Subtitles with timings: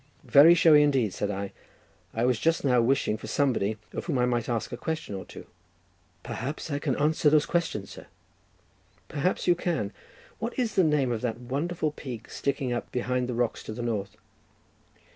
[0.23, 1.51] "Very showy, indeed," said I;
[2.11, 5.25] "I was just now wishing for somebody, of whom I might ask a question or
[5.25, 5.45] two."
[6.23, 8.07] "Perhaps I can answer those questions, sir?"
[9.09, 9.93] "Perhaps you can.
[10.39, 13.83] What is the name of that wonderful peak sticking up behind the rocks to the
[13.83, 14.17] north?"